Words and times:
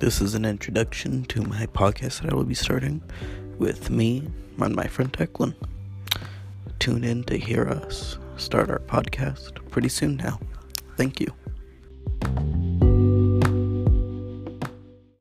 This 0.00 0.20
is 0.20 0.36
an 0.36 0.44
introduction 0.44 1.24
to 1.24 1.42
my 1.42 1.66
podcast 1.66 2.22
that 2.22 2.32
I 2.32 2.36
will 2.36 2.44
be 2.44 2.54
starting 2.54 3.02
with 3.58 3.90
me 3.90 4.28
and 4.60 4.76
my 4.76 4.86
friend 4.86 5.12
Declan. 5.12 5.54
Tune 6.78 7.02
in 7.02 7.24
to 7.24 7.36
hear 7.36 7.68
us 7.68 8.16
start 8.36 8.70
our 8.70 8.78
podcast 8.78 9.56
pretty 9.70 9.88
soon 9.88 10.16
now. 10.16 10.38
Thank 10.96 11.20
you. 11.20 11.34